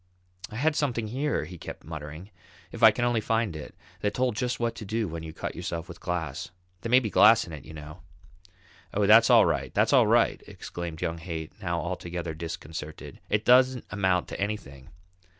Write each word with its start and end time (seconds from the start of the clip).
"I 0.49 0.55
had 0.55 0.75
something 0.75 1.09
here," 1.09 1.45
he 1.45 1.59
kept 1.59 1.83
muttering, 1.83 2.31
"if 2.71 2.81
I 2.81 2.89
can 2.89 3.05
only 3.05 3.21
find 3.21 3.55
it, 3.55 3.75
that 3.99 4.15
told 4.15 4.35
just 4.35 4.59
what 4.59 4.73
to 4.77 4.83
do 4.83 5.07
when 5.07 5.21
you 5.21 5.31
cut 5.31 5.53
yourself 5.55 5.87
with 5.87 5.99
glass. 5.99 6.49
There 6.81 6.89
may 6.89 6.99
be 6.99 7.11
glass 7.11 7.45
in 7.45 7.53
it, 7.53 7.65
you 7.65 7.75
know." 7.75 8.01
"Oh, 8.95 9.05
that's 9.05 9.29
all 9.29 9.45
right, 9.45 9.71
that's 9.75 9.93
all 9.93 10.07
right," 10.07 10.41
exclaimed 10.47 11.03
young 11.03 11.19
Haight, 11.19 11.53
now 11.61 11.79
altogether 11.79 12.33
disconcerted. 12.33 13.19
"It 13.29 13.45
don't 13.45 13.85
amount 13.91 14.27
to 14.29 14.39
anything." 14.41 14.89